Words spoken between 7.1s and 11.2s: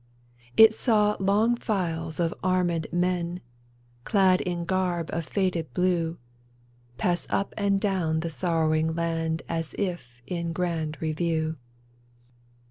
up and down the sorrowing land As if in grand